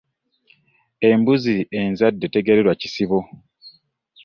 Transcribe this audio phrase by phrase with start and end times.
[1.09, 3.19] Embuzi enzadde tegererwa kisibo.